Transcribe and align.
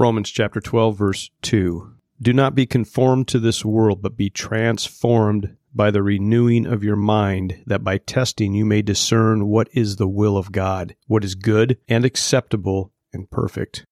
Romans 0.00 0.30
chapter 0.30 0.62
12 0.62 0.96
verse 0.96 1.30
2. 1.42 1.92
Do 2.22 2.32
not 2.32 2.54
be 2.54 2.64
conformed 2.64 3.28
to 3.28 3.38
this 3.38 3.66
world, 3.66 4.00
but 4.00 4.16
be 4.16 4.30
transformed 4.30 5.58
by 5.74 5.90
the 5.90 6.02
renewing 6.02 6.64
of 6.64 6.82
your 6.82 6.96
mind, 6.96 7.62
that 7.66 7.84
by 7.84 7.98
testing 7.98 8.54
you 8.54 8.64
may 8.64 8.80
discern 8.80 9.46
what 9.46 9.68
is 9.74 9.96
the 9.96 10.08
will 10.08 10.38
of 10.38 10.52
God, 10.52 10.96
what 11.06 11.22
is 11.22 11.34
good 11.34 11.76
and 11.86 12.06
acceptable 12.06 12.94
and 13.12 13.30
perfect. 13.30 13.84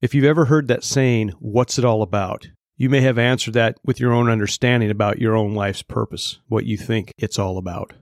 If 0.00 0.14
you've 0.14 0.24
ever 0.24 0.46
heard 0.46 0.66
that 0.68 0.82
saying, 0.82 1.34
what's 1.40 1.78
it 1.78 1.84
all 1.84 2.00
about? 2.00 2.48
You 2.78 2.88
may 2.88 3.02
have 3.02 3.18
answered 3.18 3.52
that 3.52 3.76
with 3.84 4.00
your 4.00 4.14
own 4.14 4.30
understanding 4.30 4.90
about 4.90 5.18
your 5.18 5.36
own 5.36 5.52
life's 5.52 5.82
purpose, 5.82 6.38
what 6.48 6.64
you 6.64 6.78
think 6.78 7.12
it's 7.18 7.38
all 7.38 7.58
about. 7.58 7.92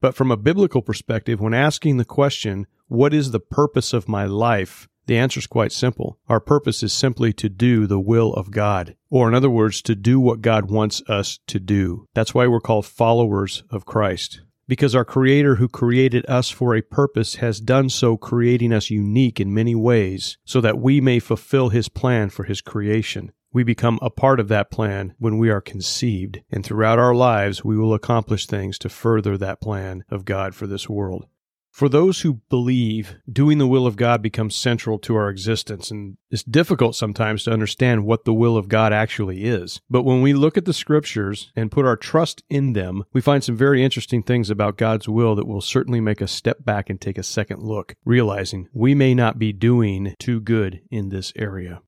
But 0.00 0.16
from 0.16 0.32
a 0.32 0.36
biblical 0.36 0.82
perspective, 0.82 1.40
when 1.40 1.54
asking 1.54 1.96
the 1.96 2.04
question, 2.04 2.66
what 2.88 3.14
is 3.14 3.30
the 3.30 3.38
purpose 3.38 3.92
of 3.92 4.08
my 4.08 4.24
life? 4.24 4.88
The 5.06 5.18
answer 5.18 5.38
is 5.38 5.46
quite 5.46 5.72
simple. 5.72 6.18
Our 6.28 6.40
purpose 6.40 6.82
is 6.82 6.92
simply 6.92 7.32
to 7.34 7.48
do 7.48 7.86
the 7.86 8.00
will 8.00 8.32
of 8.34 8.50
God, 8.50 8.96
or 9.10 9.28
in 9.28 9.34
other 9.34 9.50
words, 9.50 9.82
to 9.82 9.94
do 9.94 10.18
what 10.18 10.40
God 10.40 10.70
wants 10.70 11.02
us 11.08 11.38
to 11.48 11.60
do. 11.60 12.08
That's 12.14 12.34
why 12.34 12.46
we're 12.46 12.60
called 12.60 12.86
followers 12.86 13.64
of 13.70 13.84
Christ. 13.84 14.40
Because 14.66 14.94
our 14.94 15.04
Creator, 15.04 15.56
who 15.56 15.68
created 15.68 16.24
us 16.26 16.48
for 16.48 16.74
a 16.74 16.80
purpose, 16.80 17.34
has 17.36 17.60
done 17.60 17.90
so, 17.90 18.16
creating 18.16 18.72
us 18.72 18.88
unique 18.88 19.38
in 19.38 19.52
many 19.52 19.74
ways, 19.74 20.38
so 20.46 20.62
that 20.62 20.78
we 20.78 21.02
may 21.02 21.18
fulfill 21.18 21.68
His 21.68 21.90
plan 21.90 22.30
for 22.30 22.44
His 22.44 22.62
creation. 22.62 23.30
We 23.52 23.62
become 23.62 23.98
a 24.00 24.08
part 24.08 24.40
of 24.40 24.48
that 24.48 24.70
plan 24.70 25.14
when 25.18 25.36
we 25.36 25.50
are 25.50 25.60
conceived, 25.60 26.40
and 26.50 26.64
throughout 26.64 26.98
our 26.98 27.14
lives, 27.14 27.62
we 27.62 27.76
will 27.76 27.92
accomplish 27.92 28.46
things 28.46 28.78
to 28.78 28.88
further 28.88 29.36
that 29.36 29.60
plan 29.60 30.02
of 30.10 30.24
God 30.24 30.54
for 30.54 30.66
this 30.66 30.88
world. 30.88 31.26
For 31.74 31.88
those 31.88 32.20
who 32.20 32.34
believe, 32.50 33.16
doing 33.28 33.58
the 33.58 33.66
will 33.66 33.84
of 33.84 33.96
God 33.96 34.22
becomes 34.22 34.54
central 34.54 34.96
to 35.00 35.16
our 35.16 35.28
existence, 35.28 35.90
and 35.90 36.16
it's 36.30 36.44
difficult 36.44 36.94
sometimes 36.94 37.42
to 37.42 37.50
understand 37.50 38.04
what 38.04 38.24
the 38.24 38.32
will 38.32 38.56
of 38.56 38.68
God 38.68 38.92
actually 38.92 39.42
is. 39.42 39.80
But 39.90 40.04
when 40.04 40.22
we 40.22 40.34
look 40.34 40.56
at 40.56 40.66
the 40.66 40.72
scriptures 40.72 41.50
and 41.56 41.72
put 41.72 41.84
our 41.84 41.96
trust 41.96 42.44
in 42.48 42.74
them, 42.74 43.02
we 43.12 43.20
find 43.20 43.42
some 43.42 43.56
very 43.56 43.82
interesting 43.82 44.22
things 44.22 44.50
about 44.50 44.76
God's 44.76 45.08
will 45.08 45.34
that 45.34 45.48
will 45.48 45.60
certainly 45.60 46.00
make 46.00 46.22
us 46.22 46.30
step 46.30 46.64
back 46.64 46.88
and 46.88 47.00
take 47.00 47.18
a 47.18 47.24
second 47.24 47.60
look, 47.64 47.96
realizing 48.04 48.68
we 48.72 48.94
may 48.94 49.12
not 49.12 49.40
be 49.40 49.52
doing 49.52 50.14
too 50.20 50.40
good 50.40 50.80
in 50.92 51.08
this 51.08 51.32
area. 51.34 51.80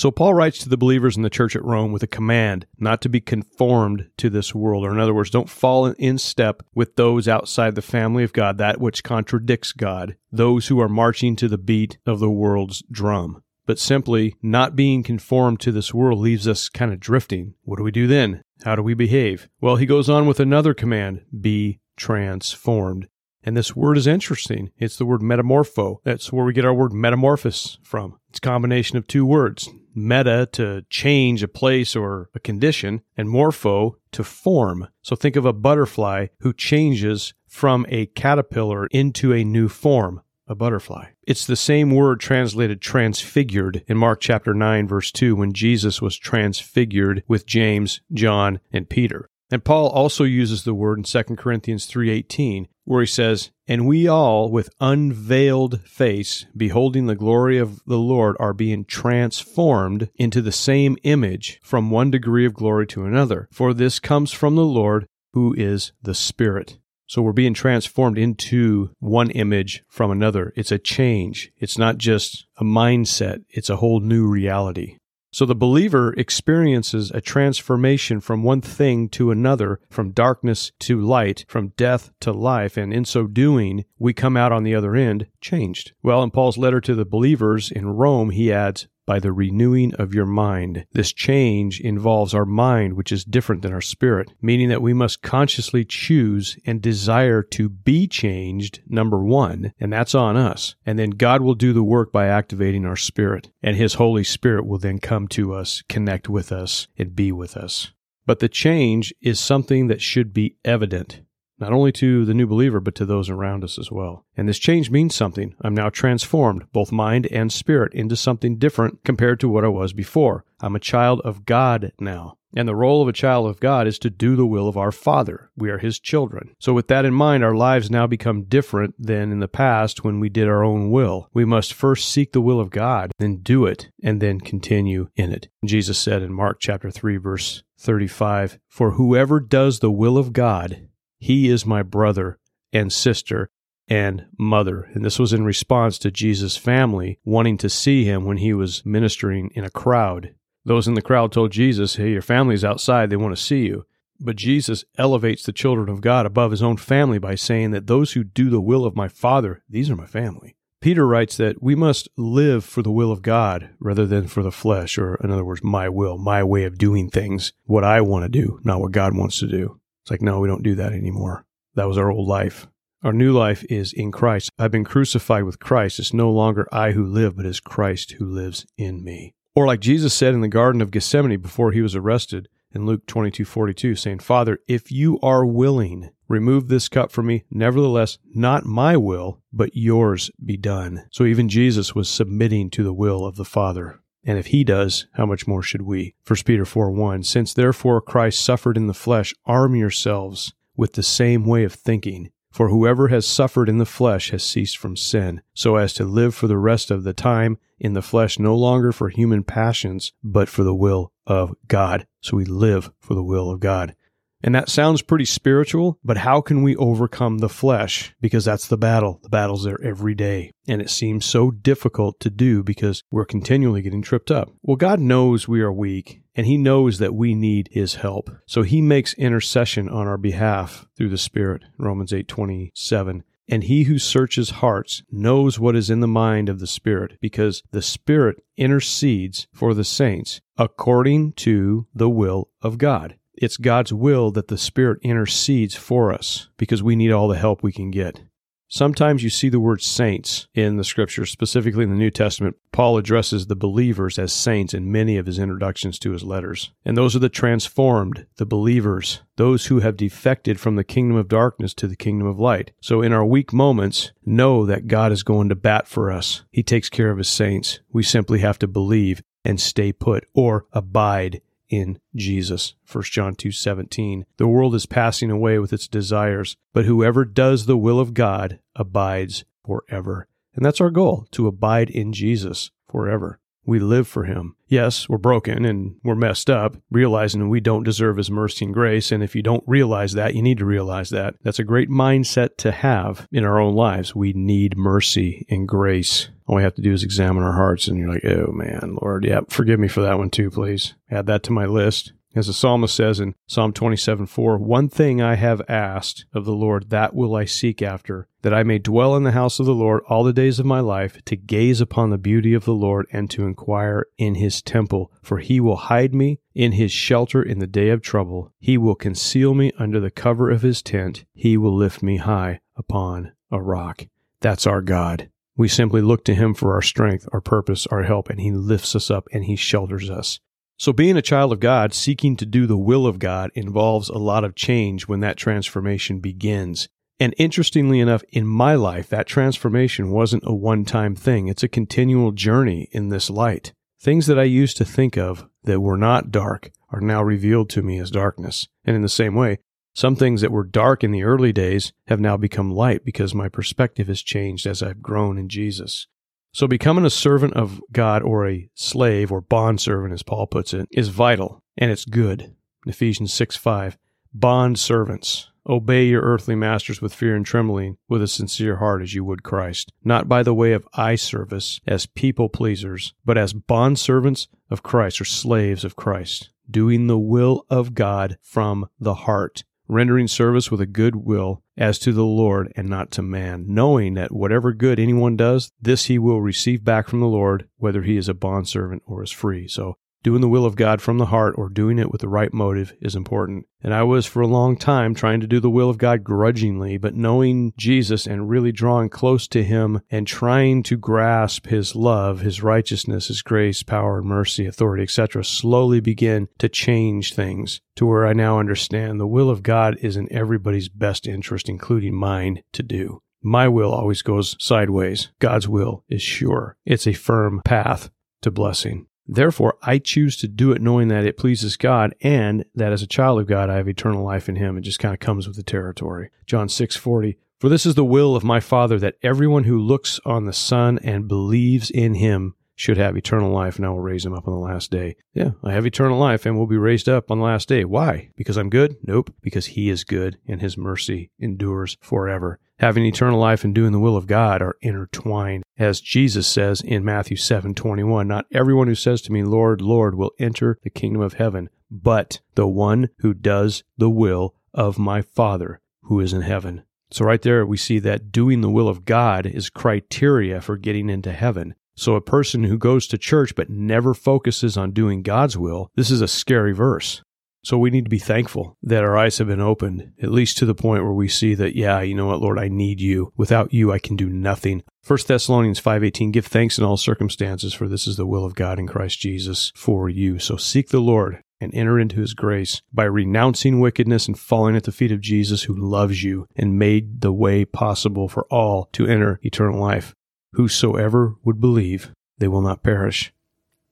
So 0.00 0.10
Paul 0.10 0.32
writes 0.32 0.56
to 0.60 0.70
the 0.70 0.78
believers 0.78 1.18
in 1.18 1.24
the 1.24 1.28
church 1.28 1.54
at 1.54 1.62
Rome 1.62 1.92
with 1.92 2.02
a 2.02 2.06
command 2.06 2.64
not 2.78 3.02
to 3.02 3.10
be 3.10 3.20
conformed 3.20 4.08
to 4.16 4.30
this 4.30 4.54
world, 4.54 4.82
or 4.82 4.92
in 4.92 4.98
other 4.98 5.12
words, 5.12 5.28
don't 5.28 5.50
fall 5.50 5.88
in 5.88 6.16
step 6.16 6.62
with 6.74 6.96
those 6.96 7.28
outside 7.28 7.74
the 7.74 7.82
family 7.82 8.24
of 8.24 8.32
God, 8.32 8.56
that 8.56 8.80
which 8.80 9.04
contradicts 9.04 9.72
God, 9.74 10.16
those 10.32 10.68
who 10.68 10.80
are 10.80 10.88
marching 10.88 11.36
to 11.36 11.48
the 11.48 11.58
beat 11.58 11.98
of 12.06 12.18
the 12.18 12.30
world's 12.30 12.82
drum. 12.90 13.42
But 13.66 13.78
simply 13.78 14.36
not 14.40 14.74
being 14.74 15.02
conformed 15.02 15.60
to 15.60 15.70
this 15.70 15.92
world 15.92 16.18
leaves 16.18 16.48
us 16.48 16.70
kind 16.70 16.94
of 16.94 16.98
drifting. 16.98 17.52
What 17.64 17.76
do 17.76 17.82
we 17.82 17.90
do 17.90 18.06
then? 18.06 18.42
How 18.64 18.76
do 18.76 18.82
we 18.82 18.94
behave? 18.94 19.50
Well, 19.60 19.76
he 19.76 19.84
goes 19.84 20.08
on 20.08 20.26
with 20.26 20.40
another 20.40 20.72
command 20.72 21.26
be 21.38 21.78
transformed. 21.96 23.06
And 23.42 23.56
this 23.56 23.74
word 23.74 23.96
is 23.96 24.06
interesting. 24.06 24.70
It's 24.78 24.96
the 24.96 25.06
word 25.06 25.20
metamorpho. 25.20 25.98
That's 26.04 26.32
where 26.32 26.44
we 26.44 26.52
get 26.52 26.64
our 26.64 26.74
word 26.74 26.92
metamorphosis 26.92 27.78
from. 27.82 28.18
It's 28.28 28.38
a 28.38 28.42
combination 28.42 28.96
of 28.98 29.06
two 29.06 29.24
words 29.24 29.68
meta 29.94 30.48
to 30.52 30.82
change 30.88 31.42
a 31.42 31.48
place 31.48 31.96
or 31.96 32.30
a 32.34 32.40
condition, 32.40 33.02
and 33.16 33.28
morpho 33.28 33.96
to 34.12 34.24
form. 34.24 34.88
So 35.02 35.16
think 35.16 35.36
of 35.36 35.44
a 35.44 35.52
butterfly 35.52 36.28
who 36.40 36.52
changes 36.52 37.34
from 37.46 37.86
a 37.88 38.06
caterpillar 38.06 38.86
into 38.86 39.32
a 39.32 39.44
new 39.44 39.68
form, 39.68 40.22
a 40.46 40.54
butterfly. 40.54 41.06
It's 41.22 41.46
the 41.46 41.56
same 41.56 41.90
word 41.90 42.20
translated 42.20 42.80
transfigured 42.80 43.84
in 43.86 43.96
Mark 43.96 44.20
chapter 44.20 44.54
9 44.54 44.88
verse 44.88 45.10
2 45.12 45.36
when 45.36 45.52
Jesus 45.52 46.00
was 46.00 46.16
transfigured 46.16 47.22
with 47.28 47.46
James, 47.46 48.00
John, 48.12 48.60
and 48.72 48.88
Peter. 48.88 49.30
And 49.50 49.64
Paul 49.64 49.88
also 49.88 50.24
uses 50.24 50.62
the 50.62 50.74
word 50.74 50.98
in 50.98 51.04
2 51.04 51.36
Corinthians 51.36 51.86
3:18 51.86 52.68
where 52.84 53.02
he 53.02 53.06
says, 53.06 53.50
"And 53.66 53.86
we 53.86 54.06
all 54.06 54.50
with 54.50 54.70
unveiled 54.80 55.80
face 55.82 56.46
beholding 56.56 57.06
the 57.06 57.14
glory 57.14 57.58
of 57.58 57.80
the 57.86 57.98
Lord 57.98 58.36
are 58.40 58.54
being 58.54 58.84
transformed 58.84 60.08
into 60.16 60.40
the 60.40 60.52
same 60.52 60.96
image 61.02 61.60
from 61.62 61.90
one 61.90 62.10
degree 62.10 62.46
of 62.46 62.54
glory 62.54 62.86
to 62.88 63.04
another, 63.04 63.48
for 63.52 63.74
this 63.74 63.98
comes 63.98 64.32
from 64.32 64.54
the 64.54 64.64
Lord 64.64 65.06
who 65.32 65.54
is 65.54 65.92
the 66.02 66.14
Spirit." 66.14 66.78
So 67.06 67.22
we're 67.22 67.32
being 67.32 67.54
transformed 67.54 68.18
into 68.18 68.90
one 69.00 69.30
image 69.30 69.82
from 69.88 70.12
another. 70.12 70.52
It's 70.54 70.70
a 70.70 70.78
change. 70.78 71.50
It's 71.58 71.76
not 71.76 71.98
just 71.98 72.46
a 72.56 72.64
mindset. 72.64 73.42
It's 73.50 73.68
a 73.68 73.76
whole 73.76 73.98
new 73.98 74.28
reality. 74.28 74.96
So 75.32 75.46
the 75.46 75.54
believer 75.54 76.12
experiences 76.14 77.12
a 77.12 77.20
transformation 77.20 78.20
from 78.20 78.42
one 78.42 78.60
thing 78.60 79.08
to 79.10 79.30
another, 79.30 79.80
from 79.88 80.10
darkness 80.10 80.72
to 80.80 81.00
light, 81.00 81.44
from 81.46 81.68
death 81.76 82.10
to 82.20 82.32
life, 82.32 82.76
and 82.76 82.92
in 82.92 83.04
so 83.04 83.28
doing, 83.28 83.84
we 83.98 84.12
come 84.12 84.36
out 84.36 84.50
on 84.50 84.64
the 84.64 84.74
other 84.74 84.96
end 84.96 85.28
changed. 85.40 85.92
Well, 86.02 86.22
in 86.24 86.32
Paul's 86.32 86.58
letter 86.58 86.80
to 86.80 86.94
the 86.96 87.04
believers 87.04 87.70
in 87.70 87.90
Rome, 87.90 88.30
he 88.30 88.52
adds, 88.52 88.88
by 89.10 89.18
the 89.18 89.32
renewing 89.32 89.92
of 89.96 90.14
your 90.14 90.24
mind. 90.24 90.86
This 90.92 91.12
change 91.12 91.80
involves 91.80 92.32
our 92.32 92.44
mind, 92.44 92.92
which 92.92 93.10
is 93.10 93.24
different 93.24 93.62
than 93.62 93.72
our 93.72 93.80
spirit, 93.80 94.30
meaning 94.40 94.68
that 94.68 94.82
we 94.82 94.94
must 94.94 95.20
consciously 95.20 95.84
choose 95.84 96.56
and 96.64 96.80
desire 96.80 97.42
to 97.42 97.68
be 97.68 98.06
changed, 98.06 98.82
number 98.86 99.18
one, 99.18 99.72
and 99.80 99.92
that's 99.92 100.14
on 100.14 100.36
us. 100.36 100.76
And 100.86 100.96
then 100.96 101.10
God 101.10 101.42
will 101.42 101.56
do 101.56 101.72
the 101.72 101.82
work 101.82 102.12
by 102.12 102.28
activating 102.28 102.86
our 102.86 102.94
spirit, 102.94 103.50
and 103.64 103.74
His 103.74 103.94
Holy 103.94 104.22
Spirit 104.22 104.64
will 104.64 104.78
then 104.78 105.00
come 105.00 105.26
to 105.30 105.54
us, 105.54 105.82
connect 105.88 106.28
with 106.28 106.52
us, 106.52 106.86
and 106.96 107.16
be 107.16 107.32
with 107.32 107.56
us. 107.56 107.90
But 108.26 108.38
the 108.38 108.48
change 108.48 109.12
is 109.20 109.40
something 109.40 109.88
that 109.88 110.00
should 110.00 110.32
be 110.32 110.54
evident 110.64 111.22
not 111.60 111.72
only 111.72 111.92
to 111.92 112.24
the 112.24 112.34
new 112.34 112.46
believer, 112.46 112.80
but 112.80 112.94
to 112.96 113.04
those 113.04 113.28
around 113.28 113.62
us 113.62 113.78
as 113.78 113.90
well. 113.90 114.24
And 114.36 114.48
this 114.48 114.58
change 114.58 114.90
means 114.90 115.14
something. 115.14 115.54
I'm 115.60 115.74
now 115.74 115.90
transformed, 115.90 116.64
both 116.72 116.90
mind 116.90 117.26
and 117.26 117.52
spirit, 117.52 117.92
into 117.94 118.16
something 118.16 118.56
different 118.56 119.04
compared 119.04 119.38
to 119.40 119.48
what 119.48 119.64
I 119.64 119.68
was 119.68 119.92
before. 119.92 120.44
I'm 120.60 120.74
a 120.74 120.80
child 120.80 121.20
of 121.20 121.44
God 121.44 121.92
now. 122.00 122.38
And 122.54 122.66
the 122.66 122.74
role 122.74 123.00
of 123.00 123.08
a 123.08 123.12
child 123.12 123.46
of 123.46 123.60
God 123.60 123.86
is 123.86 123.98
to 124.00 124.10
do 124.10 124.34
the 124.34 124.46
will 124.46 124.66
of 124.66 124.76
our 124.76 124.90
Father. 124.90 125.50
We 125.56 125.70
are 125.70 125.78
His 125.78 126.00
children. 126.00 126.56
So, 126.58 126.72
with 126.72 126.88
that 126.88 127.04
in 127.04 127.14
mind, 127.14 127.44
our 127.44 127.54
lives 127.54 127.90
now 127.90 128.06
become 128.06 128.44
different 128.44 128.94
than 128.98 129.30
in 129.30 129.38
the 129.38 129.48
past 129.48 130.02
when 130.02 130.18
we 130.18 130.28
did 130.28 130.48
our 130.48 130.64
own 130.64 130.90
will. 130.90 131.28
We 131.32 131.44
must 131.44 131.72
first 131.72 132.08
seek 132.08 132.32
the 132.32 132.40
will 132.40 132.58
of 132.58 132.70
God, 132.70 133.12
then 133.18 133.36
do 133.36 133.66
it, 133.66 133.90
and 134.02 134.20
then 134.20 134.40
continue 134.40 135.08
in 135.14 135.32
it. 135.32 135.48
Jesus 135.64 135.98
said 135.98 136.22
in 136.22 136.32
Mark 136.32 136.58
chapter 136.60 136.90
3, 136.90 137.18
verse 137.18 137.62
35 137.78 138.58
For 138.68 138.92
whoever 138.92 139.38
does 139.38 139.78
the 139.78 139.90
will 139.90 140.18
of 140.18 140.32
God, 140.32 140.88
he 141.20 141.48
is 141.48 141.64
my 141.64 141.82
brother 141.82 142.38
and 142.72 142.92
sister 142.92 143.50
and 143.88 144.26
mother. 144.38 144.88
And 144.94 145.04
this 145.04 145.18
was 145.18 145.32
in 145.32 145.44
response 145.44 145.98
to 145.98 146.10
Jesus' 146.10 146.56
family 146.56 147.18
wanting 147.24 147.58
to 147.58 147.68
see 147.68 148.04
him 148.04 148.24
when 148.24 148.38
he 148.38 148.52
was 148.54 148.84
ministering 148.86 149.50
in 149.54 149.64
a 149.64 149.70
crowd. 149.70 150.34
Those 150.64 150.88
in 150.88 150.94
the 150.94 151.02
crowd 151.02 151.32
told 151.32 151.52
Jesus, 151.52 151.96
Hey, 151.96 152.10
your 152.12 152.22
family's 152.22 152.64
outside, 152.64 153.10
they 153.10 153.16
want 153.16 153.36
to 153.36 153.42
see 153.42 153.66
you. 153.66 153.84
But 154.18 154.36
Jesus 154.36 154.84
elevates 154.98 155.44
the 155.44 155.52
children 155.52 155.88
of 155.88 156.02
God 156.02 156.26
above 156.26 156.50
his 156.50 156.62
own 156.62 156.76
family 156.76 157.18
by 157.18 157.34
saying 157.34 157.70
that 157.70 157.86
those 157.86 158.12
who 158.12 158.22
do 158.22 158.50
the 158.50 158.60
will 158.60 158.84
of 158.84 158.96
my 158.96 159.08
Father, 159.08 159.62
these 159.68 159.90
are 159.90 159.96
my 159.96 160.06
family. 160.06 160.56
Peter 160.80 161.06
writes 161.06 161.36
that 161.36 161.62
we 161.62 161.74
must 161.74 162.08
live 162.16 162.64
for 162.64 162.82
the 162.82 162.90
will 162.90 163.12
of 163.12 163.22
God 163.22 163.70
rather 163.80 164.06
than 164.06 164.26
for 164.26 164.42
the 164.42 164.52
flesh, 164.52 164.96
or 164.96 165.16
in 165.16 165.30
other 165.30 165.44
words, 165.44 165.62
my 165.62 165.88
will, 165.88 166.16
my 166.16 166.42
way 166.42 166.64
of 166.64 166.78
doing 166.78 167.10
things, 167.10 167.52
what 167.64 167.84
I 167.84 168.00
want 168.00 168.24
to 168.24 168.28
do, 168.30 168.60
not 168.64 168.80
what 168.80 168.92
God 168.92 169.14
wants 169.14 169.38
to 169.40 169.46
do. 169.46 169.79
Like, 170.10 170.22
no, 170.22 170.40
we 170.40 170.48
don't 170.48 170.62
do 170.62 170.74
that 170.74 170.92
anymore. 170.92 171.46
That 171.74 171.88
was 171.88 171.96
our 171.96 172.10
old 172.10 172.28
life. 172.28 172.66
Our 173.02 173.12
new 173.12 173.32
life 173.32 173.64
is 173.70 173.94
in 173.94 174.12
Christ. 174.12 174.50
I've 174.58 174.70
been 174.70 174.84
crucified 174.84 175.44
with 175.44 175.58
Christ. 175.58 175.98
It's 175.98 176.12
no 176.12 176.30
longer 176.30 176.68
I 176.70 176.92
who 176.92 177.06
live, 177.06 177.36
but 177.36 177.46
it's 177.46 177.60
Christ 177.60 178.12
who 178.18 178.26
lives 178.26 178.66
in 178.76 179.02
me. 179.02 179.34
Or 179.54 179.66
like 179.66 179.80
Jesus 179.80 180.12
said 180.12 180.34
in 180.34 180.42
the 180.42 180.48
Garden 180.48 180.82
of 180.82 180.90
Gethsemane 180.90 181.40
before 181.40 181.72
he 181.72 181.80
was 181.80 181.96
arrested 181.96 182.48
in 182.72 182.86
Luke 182.86 183.06
22 183.06 183.44
42, 183.44 183.94
saying, 183.94 184.18
Father, 184.18 184.58
if 184.68 184.92
you 184.92 185.18
are 185.20 185.46
willing, 185.46 186.10
remove 186.28 186.68
this 186.68 186.88
cup 186.88 187.10
from 187.10 187.26
me. 187.26 187.44
Nevertheless, 187.50 188.18
not 188.34 188.64
my 188.64 188.96
will, 188.96 189.40
but 189.52 189.74
yours 189.74 190.30
be 190.44 190.56
done. 190.56 191.06
So 191.10 191.24
even 191.24 191.48
Jesus 191.48 191.94
was 191.94 192.08
submitting 192.08 192.70
to 192.70 192.84
the 192.84 192.94
will 192.94 193.24
of 193.24 193.36
the 193.36 193.44
Father. 193.44 194.00
And 194.24 194.38
if 194.38 194.48
he 194.48 194.64
does, 194.64 195.06
how 195.12 195.26
much 195.26 195.46
more 195.46 195.62
should 195.62 195.82
we? 195.82 196.14
1 196.26 196.38
Peter 196.44 196.64
4 196.64 196.90
1 196.90 197.22
Since 197.22 197.54
therefore 197.54 198.00
Christ 198.00 198.42
suffered 198.44 198.76
in 198.76 198.86
the 198.86 198.94
flesh, 198.94 199.34
arm 199.46 199.74
yourselves 199.74 200.52
with 200.76 200.92
the 200.92 201.02
same 201.02 201.46
way 201.46 201.64
of 201.64 201.72
thinking. 201.72 202.30
For 202.50 202.68
whoever 202.68 203.08
has 203.08 203.26
suffered 203.26 203.68
in 203.68 203.78
the 203.78 203.86
flesh 203.86 204.30
has 204.30 204.42
ceased 204.42 204.76
from 204.76 204.96
sin, 204.96 205.40
so 205.54 205.76
as 205.76 205.92
to 205.94 206.04
live 206.04 206.34
for 206.34 206.48
the 206.48 206.58
rest 206.58 206.90
of 206.90 207.04
the 207.04 207.12
time 207.12 207.58
in 207.78 207.92
the 207.92 208.02
flesh 208.02 208.38
no 208.38 208.56
longer 208.56 208.92
for 208.92 209.08
human 209.08 209.44
passions, 209.44 210.12
but 210.22 210.48
for 210.48 210.64
the 210.64 210.74
will 210.74 211.12
of 211.26 211.54
God. 211.68 212.06
So 212.20 212.36
we 212.36 212.44
live 212.44 212.90
for 212.98 213.14
the 213.14 213.22
will 213.22 213.50
of 213.50 213.60
God. 213.60 213.94
And 214.42 214.54
that 214.54 214.68
sounds 214.68 215.02
pretty 215.02 215.26
spiritual, 215.26 215.98
but 216.02 216.18
how 216.18 216.40
can 216.40 216.62
we 216.62 216.74
overcome 216.76 217.38
the 217.38 217.48
flesh? 217.48 218.14
Because 218.20 218.44
that's 218.44 218.68
the 218.68 218.78
battle. 218.78 219.20
The 219.22 219.28
battle's 219.28 219.64
there 219.64 219.80
every 219.82 220.14
day. 220.14 220.52
And 220.66 220.80
it 220.80 220.88
seems 220.90 221.26
so 221.26 221.50
difficult 221.50 222.20
to 222.20 222.30
do 222.30 222.62
because 222.62 223.02
we're 223.10 223.26
continually 223.26 223.82
getting 223.82 224.02
tripped 224.02 224.30
up. 224.30 224.50
Well, 224.62 224.76
God 224.76 225.00
knows 225.00 225.46
we 225.46 225.60
are 225.60 225.72
weak 225.72 226.22
and 226.34 226.46
he 226.46 226.56
knows 226.56 226.98
that 226.98 227.14
we 227.14 227.34
need 227.34 227.68
his 227.72 227.96
help. 227.96 228.30
So 228.46 228.62
he 228.62 228.80
makes 228.80 229.14
intercession 229.14 229.88
on 229.88 230.06
our 230.06 230.18
behalf 230.18 230.86
through 230.96 231.10
the 231.10 231.18
Spirit. 231.18 231.62
Romans 231.78 232.12
8:27. 232.12 233.24
And 233.52 233.64
he 233.64 233.82
who 233.82 233.98
searches 233.98 234.50
hearts 234.50 235.02
knows 235.10 235.58
what 235.58 235.74
is 235.74 235.90
in 235.90 235.98
the 235.98 236.06
mind 236.06 236.48
of 236.48 236.60
the 236.60 236.68
Spirit, 236.68 237.18
because 237.20 237.64
the 237.72 237.82
Spirit 237.82 238.44
intercedes 238.56 239.48
for 239.52 239.74
the 239.74 239.82
saints 239.82 240.40
according 240.56 241.32
to 241.32 241.88
the 241.92 242.08
will 242.08 242.48
of 242.62 242.78
God. 242.78 243.16
It's 243.40 243.56
God's 243.56 243.90
will 243.90 244.30
that 244.32 244.48
the 244.48 244.58
Spirit 244.58 244.98
intercedes 245.02 245.74
for 245.74 246.12
us 246.12 246.48
because 246.58 246.82
we 246.82 246.94
need 246.94 247.10
all 247.10 247.26
the 247.26 247.38
help 247.38 247.62
we 247.62 247.72
can 247.72 247.90
get. 247.90 248.20
Sometimes 248.68 249.24
you 249.24 249.30
see 249.30 249.48
the 249.48 249.58
word 249.58 249.82
saints 249.82 250.46
in 250.54 250.76
the 250.76 250.84
scriptures, 250.84 251.30
specifically 251.30 251.82
in 251.82 251.90
the 251.90 251.96
New 251.96 252.10
Testament. 252.10 252.56
Paul 252.70 252.98
addresses 252.98 253.46
the 253.46 253.56
believers 253.56 254.18
as 254.18 254.32
saints 254.32 254.74
in 254.74 254.92
many 254.92 255.16
of 255.16 255.24
his 255.24 255.38
introductions 255.38 255.98
to 256.00 256.12
his 256.12 256.22
letters. 256.22 256.70
And 256.84 256.96
those 256.96 257.16
are 257.16 257.20
the 257.20 257.30
transformed, 257.30 258.26
the 258.36 258.46
believers, 258.46 259.22
those 259.36 259.66
who 259.66 259.80
have 259.80 259.96
defected 259.96 260.60
from 260.60 260.76
the 260.76 260.84
kingdom 260.84 261.16
of 261.16 261.26
darkness 261.26 261.72
to 261.74 261.88
the 261.88 261.96
kingdom 261.96 262.28
of 262.28 262.38
light. 262.38 262.72
So 262.80 263.00
in 263.00 263.12
our 263.12 263.24
weak 263.24 263.54
moments, 263.54 264.12
know 264.24 264.66
that 264.66 264.86
God 264.86 265.12
is 265.12 265.22
going 265.22 265.48
to 265.48 265.56
bat 265.56 265.88
for 265.88 266.12
us. 266.12 266.44
He 266.52 266.62
takes 266.62 266.90
care 266.90 267.10
of 267.10 267.18
his 267.18 267.28
saints. 267.28 267.80
We 267.90 268.02
simply 268.02 268.40
have 268.40 268.58
to 268.60 268.68
believe 268.68 269.22
and 269.44 269.58
stay 269.58 269.92
put 269.92 270.26
or 270.34 270.66
abide 270.72 271.40
in 271.70 271.98
Jesus. 272.14 272.74
1 272.90 273.04
John 273.04 273.34
2:17. 273.34 274.26
The 274.36 274.48
world 274.48 274.74
is 274.74 274.84
passing 274.84 275.30
away 275.30 275.58
with 275.58 275.72
its 275.72 275.88
desires, 275.88 276.56
but 276.74 276.84
whoever 276.84 277.24
does 277.24 277.64
the 277.64 277.78
will 277.78 277.98
of 277.98 278.12
God 278.12 278.58
abides 278.76 279.44
forever. 279.64 280.26
And 280.54 280.64
that's 280.64 280.80
our 280.80 280.90
goal, 280.90 281.26
to 281.30 281.46
abide 281.46 281.88
in 281.88 282.12
Jesus 282.12 282.70
forever. 282.88 283.38
We 283.64 283.78
live 283.78 284.08
for 284.08 284.24
him. 284.24 284.56
Yes, 284.66 285.08
we're 285.08 285.18
broken 285.18 285.64
and 285.64 285.96
we're 286.02 286.14
messed 286.14 286.48
up, 286.48 286.76
realizing 286.90 287.48
we 287.48 287.60
don't 287.60 287.84
deserve 287.84 288.16
his 288.16 288.30
mercy 288.30 288.64
and 288.64 288.74
grace. 288.74 289.12
And 289.12 289.22
if 289.22 289.34
you 289.34 289.42
don't 289.42 289.64
realize 289.66 290.12
that, 290.12 290.34
you 290.34 290.42
need 290.42 290.58
to 290.58 290.64
realize 290.64 291.10
that. 291.10 291.34
That's 291.42 291.58
a 291.58 291.64
great 291.64 291.90
mindset 291.90 292.56
to 292.58 292.72
have 292.72 293.28
in 293.30 293.44
our 293.44 293.60
own 293.60 293.74
lives. 293.74 294.14
We 294.14 294.32
need 294.32 294.76
mercy 294.76 295.46
and 295.50 295.68
grace. 295.68 296.28
All 296.46 296.56
we 296.56 296.62
have 296.62 296.74
to 296.74 296.82
do 296.82 296.92
is 296.92 297.04
examine 297.04 297.44
our 297.44 297.52
hearts, 297.52 297.86
and 297.86 297.96
you're 297.96 298.12
like, 298.12 298.24
oh 298.24 298.50
man, 298.50 298.96
Lord, 299.00 299.24
yeah, 299.24 299.40
forgive 299.48 299.78
me 299.78 299.88
for 299.88 300.00
that 300.00 300.18
one 300.18 300.30
too, 300.30 300.50
please. 300.50 300.94
Add 301.10 301.26
that 301.26 301.42
to 301.44 301.52
my 301.52 301.66
list. 301.66 302.12
As 302.32 302.46
the 302.46 302.52
psalmist 302.52 302.94
says 302.94 303.18
in 303.18 303.34
Psalm 303.48 303.72
27 303.72 304.26
4, 304.26 304.58
One 304.58 304.88
thing 304.88 305.20
I 305.20 305.34
have 305.34 305.60
asked 305.68 306.26
of 306.32 306.44
the 306.44 306.52
Lord, 306.52 306.90
that 306.90 307.12
will 307.12 307.34
I 307.34 307.44
seek 307.44 307.82
after, 307.82 308.28
that 308.42 308.54
I 308.54 308.62
may 308.62 308.78
dwell 308.78 309.16
in 309.16 309.24
the 309.24 309.32
house 309.32 309.58
of 309.58 309.66
the 309.66 309.74
Lord 309.74 310.04
all 310.08 310.22
the 310.22 310.32
days 310.32 310.60
of 310.60 310.66
my 310.66 310.78
life, 310.78 311.20
to 311.24 311.34
gaze 311.34 311.80
upon 311.80 312.10
the 312.10 312.18
beauty 312.18 312.54
of 312.54 312.64
the 312.64 312.72
Lord 312.72 313.08
and 313.12 313.28
to 313.30 313.46
inquire 313.46 314.06
in 314.16 314.36
his 314.36 314.62
temple. 314.62 315.10
For 315.22 315.38
he 315.38 315.58
will 315.58 315.74
hide 315.74 316.14
me 316.14 316.38
in 316.54 316.72
his 316.72 316.92
shelter 316.92 317.42
in 317.42 317.58
the 317.58 317.66
day 317.66 317.88
of 317.88 318.00
trouble. 318.00 318.52
He 318.60 318.78
will 318.78 318.94
conceal 318.94 319.52
me 319.52 319.72
under 319.76 319.98
the 319.98 320.12
cover 320.12 320.50
of 320.50 320.62
his 320.62 320.82
tent. 320.82 321.24
He 321.34 321.56
will 321.56 321.74
lift 321.74 322.00
me 322.00 322.18
high 322.18 322.60
upon 322.76 323.32
a 323.50 323.60
rock. 323.60 324.06
That's 324.40 324.68
our 324.68 324.82
God. 324.82 325.30
We 325.56 325.66
simply 325.66 326.00
look 326.00 326.24
to 326.26 326.34
him 326.36 326.54
for 326.54 326.74
our 326.74 326.82
strength, 326.82 327.28
our 327.32 327.40
purpose, 327.40 327.88
our 327.88 328.04
help, 328.04 328.30
and 328.30 328.40
he 328.40 328.52
lifts 328.52 328.94
us 328.94 329.10
up 329.10 329.26
and 329.32 329.44
he 329.44 329.56
shelters 329.56 330.08
us. 330.08 330.38
So, 330.80 330.94
being 330.94 331.18
a 331.18 331.20
child 331.20 331.52
of 331.52 331.60
God, 331.60 331.92
seeking 331.92 332.36
to 332.36 332.46
do 332.46 332.66
the 332.66 332.78
will 332.78 333.06
of 333.06 333.18
God, 333.18 333.50
involves 333.54 334.08
a 334.08 334.16
lot 334.16 334.44
of 334.44 334.54
change 334.54 335.06
when 335.06 335.20
that 335.20 335.36
transformation 335.36 336.20
begins. 336.20 336.88
And 337.18 337.34
interestingly 337.36 338.00
enough, 338.00 338.22
in 338.30 338.46
my 338.46 338.76
life, 338.76 339.06
that 339.10 339.26
transformation 339.26 340.10
wasn't 340.10 340.42
a 340.46 340.54
one 340.54 340.86
time 340.86 341.14
thing. 341.14 341.48
It's 341.48 341.62
a 341.62 341.68
continual 341.68 342.32
journey 342.32 342.88
in 342.92 343.10
this 343.10 343.28
light. 343.28 343.74
Things 344.00 344.26
that 344.26 344.38
I 344.38 344.44
used 344.44 344.78
to 344.78 344.86
think 344.86 345.18
of 345.18 345.46
that 345.64 345.80
were 345.80 345.98
not 345.98 346.30
dark 346.30 346.70
are 346.88 347.02
now 347.02 347.22
revealed 347.22 347.68
to 347.70 347.82
me 347.82 347.98
as 347.98 348.10
darkness. 348.10 348.66
And 348.82 348.96
in 348.96 349.02
the 349.02 349.10
same 349.10 349.34
way, 349.34 349.58
some 349.92 350.16
things 350.16 350.40
that 350.40 350.50
were 350.50 350.64
dark 350.64 351.04
in 351.04 351.10
the 351.10 351.24
early 351.24 351.52
days 351.52 351.92
have 352.06 352.20
now 352.20 352.38
become 352.38 352.72
light 352.72 353.04
because 353.04 353.34
my 353.34 353.50
perspective 353.50 354.08
has 354.08 354.22
changed 354.22 354.66
as 354.66 354.82
I've 354.82 355.02
grown 355.02 355.36
in 355.36 355.50
Jesus. 355.50 356.06
So 356.52 356.66
becoming 356.66 357.04
a 357.04 357.10
servant 357.10 357.54
of 357.54 357.80
God 357.92 358.22
or 358.22 358.48
a 358.48 358.68
slave 358.74 359.30
or 359.30 359.40
bond 359.40 359.80
servant, 359.80 360.12
as 360.12 360.22
Paul 360.22 360.46
puts 360.46 360.74
it, 360.74 360.88
is 360.90 361.08
vital 361.08 361.62
and 361.76 361.90
it's 361.90 362.04
good. 362.04 362.54
Ephesians 362.86 363.32
6 363.32 363.56
5. 363.56 363.98
Bond 364.32 364.78
servants. 364.78 365.48
Obey 365.68 366.06
your 366.06 366.22
earthly 366.22 366.54
masters 366.54 367.02
with 367.02 367.14
fear 367.14 367.36
and 367.36 367.44
trembling, 367.44 367.98
with 368.08 368.22
a 368.22 368.26
sincere 368.26 368.76
heart 368.76 369.02
as 369.02 369.14
you 369.14 369.22
would 369.24 369.42
Christ, 369.42 369.92
not 370.02 370.26
by 370.26 370.42
the 370.42 370.54
way 370.54 370.72
of 370.72 370.88
eye 370.94 371.16
service 371.16 371.80
as 371.86 372.06
people 372.06 372.48
pleasers, 372.48 373.12
but 373.24 373.36
as 373.36 373.52
bond 373.52 373.98
servants 373.98 374.48
of 374.70 374.82
Christ 374.82 375.20
or 375.20 375.26
slaves 375.26 375.84
of 375.84 375.96
Christ, 375.96 376.50
doing 376.68 377.06
the 377.06 377.18
will 377.18 377.66
of 377.68 377.94
God 377.94 378.38
from 378.40 378.88
the 378.98 379.14
heart 379.14 379.64
rendering 379.90 380.28
service 380.28 380.70
with 380.70 380.80
a 380.80 380.86
good 380.86 381.16
will 381.16 381.62
as 381.76 381.98
to 382.00 382.12
the 382.12 382.24
Lord 382.24 382.72
and 382.76 382.88
not 382.88 383.10
to 383.12 383.22
man, 383.22 383.64
knowing 383.66 384.14
that 384.14 384.32
whatever 384.32 384.72
good 384.72 384.98
anyone 384.98 385.36
does, 385.36 385.72
this 385.80 386.06
he 386.06 386.18
will 386.18 386.40
receive 386.40 386.84
back 386.84 387.08
from 387.08 387.20
the 387.20 387.26
Lord, 387.26 387.68
whether 387.76 388.02
he 388.02 388.16
is 388.16 388.28
a 388.28 388.34
bondservant 388.34 389.02
or 389.06 389.22
is 389.22 389.30
free. 389.30 389.66
So 389.68 389.96
doing 390.22 390.40
the 390.40 390.48
will 390.48 390.66
of 390.66 390.76
God 390.76 391.00
from 391.00 391.18
the 391.18 391.26
heart 391.26 391.54
or 391.56 391.68
doing 391.68 391.98
it 391.98 392.10
with 392.10 392.20
the 392.20 392.28
right 392.28 392.52
motive 392.52 392.92
is 393.00 393.14
important. 393.14 393.66
And 393.82 393.94
I 393.94 394.02
was 394.02 394.26
for 394.26 394.42
a 394.42 394.46
long 394.46 394.76
time 394.76 395.14
trying 395.14 395.40
to 395.40 395.46
do 395.46 395.60
the 395.60 395.70
will 395.70 395.88
of 395.88 395.98
God 395.98 396.22
grudgingly, 396.22 396.98
but 396.98 397.14
knowing 397.14 397.72
Jesus 397.78 398.26
and 398.26 398.48
really 398.48 398.72
drawing 398.72 399.08
close 399.08 399.48
to 399.48 399.62
him 399.62 400.02
and 400.10 400.26
trying 400.26 400.82
to 400.84 400.96
grasp 400.96 401.66
his 401.66 401.96
love, 401.96 402.40
his 402.40 402.62
righteousness, 402.62 403.28
his 403.28 403.42
grace, 403.42 403.82
power, 403.82 404.22
mercy, 404.22 404.66
authority, 404.66 405.04
etc., 405.04 405.44
slowly 405.44 406.00
begin 406.00 406.48
to 406.58 406.68
change 406.68 407.34
things 407.34 407.80
to 407.96 408.06
where 408.06 408.26
I 408.26 408.32
now 408.34 408.58
understand 408.58 409.18
the 409.18 409.26
will 409.26 409.48
of 409.48 409.62
God 409.62 409.96
is 410.00 410.16
in 410.16 410.30
everybody's 410.32 410.88
best 410.88 411.26
interest, 411.26 411.68
including 411.68 412.14
mine, 412.14 412.62
to 412.72 412.82
do. 412.82 413.22
My 413.42 413.68
will 413.68 413.92
always 413.92 414.20
goes 414.20 414.56
sideways. 414.60 415.30
God's 415.38 415.66
will 415.66 416.04
is 416.10 416.20
sure. 416.20 416.76
It's 416.84 417.06
a 417.06 417.14
firm 417.14 417.62
path 417.64 418.10
to 418.42 418.50
blessing. 418.50 419.06
Therefore, 419.26 419.76
I 419.82 419.98
choose 419.98 420.36
to 420.38 420.48
do 420.48 420.72
it 420.72 420.82
knowing 420.82 421.08
that 421.08 421.24
it 421.24 421.36
pleases 421.36 421.76
God 421.76 422.14
and 422.20 422.64
that 422.74 422.92
as 422.92 423.02
a 423.02 423.06
child 423.06 423.40
of 423.40 423.46
God, 423.46 423.70
I 423.70 423.76
have 423.76 423.88
eternal 423.88 424.24
life 424.24 424.48
in 424.48 424.56
Him. 424.56 424.76
It 424.76 424.82
just 424.82 424.98
kind 424.98 425.14
of 425.14 425.20
comes 425.20 425.46
with 425.46 425.56
the 425.56 425.62
territory. 425.62 426.30
John 426.46 426.68
6 426.68 426.96
40. 426.96 427.38
For 427.58 427.68
this 427.68 427.84
is 427.84 427.94
the 427.94 428.04
will 428.04 428.34
of 428.34 428.42
my 428.42 428.58
Father 428.58 428.98
that 428.98 429.16
everyone 429.22 429.64
who 429.64 429.78
looks 429.78 430.18
on 430.24 430.46
the 430.46 430.52
Son 430.52 430.98
and 431.04 431.28
believes 431.28 431.90
in 431.90 432.14
Him 432.14 432.54
should 432.80 432.96
have 432.96 433.14
eternal 433.14 433.52
life, 433.52 433.76
and 433.76 433.84
I 433.84 433.90
will 433.90 434.00
raise 434.00 434.24
him 434.24 434.32
up 434.32 434.48
on 434.48 434.54
the 434.54 434.58
last 434.58 434.90
day. 434.90 435.14
Yeah, 435.34 435.50
I 435.62 435.72
have 435.72 435.84
eternal 435.84 436.18
life 436.18 436.46
and 436.46 436.56
will 436.56 436.66
be 436.66 436.78
raised 436.78 437.10
up 437.10 437.30
on 437.30 437.38
the 437.38 437.44
last 437.44 437.68
day. 437.68 437.84
Why? 437.84 438.30
Because 438.36 438.56
I'm 438.56 438.70
good? 438.70 438.96
Nope. 439.02 439.34
Because 439.42 439.66
he 439.66 439.90
is 439.90 440.02
good 440.02 440.38
and 440.48 440.62
his 440.62 440.78
mercy 440.78 441.30
endures 441.38 441.98
forever. 442.00 442.58
Having 442.78 443.04
eternal 443.04 443.38
life 443.38 443.64
and 443.64 443.74
doing 443.74 443.92
the 443.92 444.00
will 444.00 444.16
of 444.16 444.26
God 444.26 444.62
are 444.62 444.76
intertwined. 444.80 445.62
As 445.78 446.00
Jesus 446.00 446.46
says 446.46 446.80
in 446.80 447.04
Matthew 447.04 447.36
7 447.36 447.74
21, 447.74 448.26
not 448.26 448.46
everyone 448.50 448.88
who 448.88 448.94
says 448.94 449.20
to 449.22 449.32
me, 449.32 449.44
Lord, 449.44 449.82
Lord, 449.82 450.14
will 450.14 450.32
enter 450.38 450.78
the 450.82 450.88
kingdom 450.88 451.20
of 451.20 451.34
heaven, 451.34 451.68
but 451.90 452.40
the 452.54 452.66
one 452.66 453.10
who 453.18 453.34
does 453.34 453.84
the 453.98 454.08
will 454.08 454.54
of 454.72 454.98
my 454.98 455.20
Father 455.20 455.82
who 456.04 456.18
is 456.18 456.32
in 456.32 456.40
heaven. 456.40 456.84
So, 457.12 457.24
right 457.24 457.42
there, 457.42 457.66
we 457.66 457.76
see 457.76 457.98
that 457.98 458.30
doing 458.30 458.60
the 458.60 458.70
will 458.70 458.88
of 458.88 459.04
God 459.04 459.44
is 459.44 459.68
criteria 459.68 460.60
for 460.60 460.76
getting 460.76 461.10
into 461.10 461.32
heaven. 461.32 461.74
So, 462.00 462.14
a 462.14 462.22
person 462.22 462.64
who 462.64 462.78
goes 462.78 463.06
to 463.08 463.18
church 463.18 463.54
but 463.54 463.68
never 463.68 464.14
focuses 464.14 464.74
on 464.78 464.92
doing 464.92 465.20
God's 465.20 465.58
will, 465.58 465.90
this 465.96 466.10
is 466.10 466.22
a 466.22 466.28
scary 466.28 466.72
verse. 466.72 467.20
So, 467.62 467.76
we 467.76 467.90
need 467.90 468.06
to 468.06 468.10
be 468.10 468.18
thankful 468.18 468.78
that 468.82 469.04
our 469.04 469.18
eyes 469.18 469.36
have 469.36 469.48
been 469.48 469.60
opened, 469.60 470.12
at 470.22 470.32
least 470.32 470.56
to 470.56 470.64
the 470.64 470.74
point 470.74 471.02
where 471.02 471.12
we 471.12 471.28
see 471.28 471.54
that, 471.56 471.76
yeah, 471.76 472.00
you 472.00 472.14
know 472.14 472.24
what, 472.24 472.40
Lord, 472.40 472.58
I 472.58 472.68
need 472.68 473.02
you. 473.02 473.34
Without 473.36 473.74
you, 473.74 473.92
I 473.92 473.98
can 473.98 474.16
do 474.16 474.30
nothing. 474.30 474.82
1 475.06 475.18
Thessalonians 475.26 475.78
5:18 475.78 476.32
Give 476.32 476.46
thanks 476.46 476.78
in 476.78 476.84
all 476.84 476.96
circumstances 476.96 477.74
for 477.74 477.86
this 477.86 478.06
is 478.06 478.16
the 478.16 478.26
will 478.26 478.46
of 478.46 478.54
God 478.54 478.78
in 478.78 478.86
Christ 478.86 479.20
Jesus 479.20 479.70
for 479.76 480.08
you. 480.08 480.38
So 480.38 480.56
seek 480.56 480.88
the 480.88 481.00
Lord 481.00 481.42
and 481.60 481.74
enter 481.74 482.00
into 482.00 482.20
his 482.20 482.32
grace 482.32 482.80
by 482.94 483.04
renouncing 483.04 483.78
wickedness 483.78 484.26
and 484.26 484.38
falling 484.38 484.74
at 484.74 484.84
the 484.84 484.92
feet 484.92 485.12
of 485.12 485.20
Jesus 485.20 485.64
who 485.64 485.74
loves 485.74 486.24
you 486.24 486.46
and 486.56 486.78
made 486.78 487.20
the 487.20 487.32
way 487.32 487.66
possible 487.66 488.26
for 488.26 488.46
all 488.50 488.88
to 488.92 489.06
enter 489.06 489.38
eternal 489.42 489.78
life. 489.78 490.14
Whosoever 490.54 491.36
would 491.44 491.60
believe, 491.60 492.12
they 492.38 492.48
will 492.48 492.62
not 492.62 492.82
perish. 492.82 493.32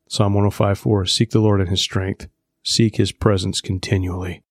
Psalm 0.08 0.34
105 0.34 0.78
4 0.78 1.06
Seek 1.06 1.30
the 1.30 1.40
Lord 1.40 1.60
in 1.60 1.68
his 1.68 1.80
strength, 1.80 2.28
seek 2.64 2.96
his 2.96 3.12
presence 3.12 3.60
continually. 3.60 4.42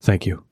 Thank 0.00 0.26
you. 0.26 0.44